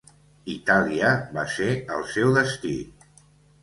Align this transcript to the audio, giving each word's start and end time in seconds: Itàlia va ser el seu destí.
Itàlia 0.53 1.13
va 1.37 1.45
ser 1.59 1.71
el 1.99 2.05
seu 2.17 2.37
destí. 2.43 2.77